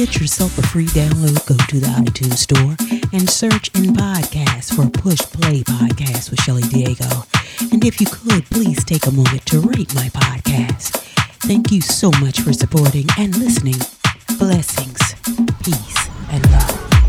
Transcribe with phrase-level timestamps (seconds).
[0.00, 2.74] Get yourself a free download, go to the iTunes store
[3.12, 7.26] and search in podcasts for Push Play Podcast with Shelli Diego.
[7.70, 10.96] And if you could, please take a moment to rate my podcast.
[11.40, 13.76] Thank you so much for supporting and listening.
[14.38, 15.16] Blessings,
[15.62, 16.99] peace, and love.